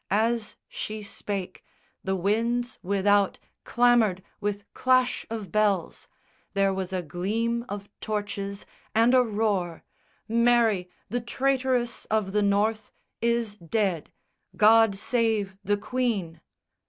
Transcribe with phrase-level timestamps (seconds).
[0.09, 1.63] As she spake,
[2.03, 6.07] The winds without clamoured with clash of bells,
[6.55, 9.83] There was a gleam of torches and a roar
[10.27, 12.91] _Mary, the traitress of the North,
[13.21, 14.11] is dead,
[14.57, 16.41] God save the Queen!